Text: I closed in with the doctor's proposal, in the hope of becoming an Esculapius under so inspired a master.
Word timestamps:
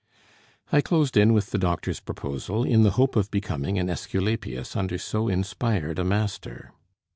I 0.71 0.81
closed 0.81 1.15
in 1.15 1.31
with 1.31 1.51
the 1.51 1.59
doctor's 1.59 1.99
proposal, 1.99 2.63
in 2.63 2.81
the 2.81 2.89
hope 2.97 3.15
of 3.15 3.29
becoming 3.29 3.77
an 3.77 3.87
Esculapius 3.87 4.75
under 4.75 4.97
so 4.97 5.27
inspired 5.27 5.99
a 5.99 6.03
master. 6.03 6.71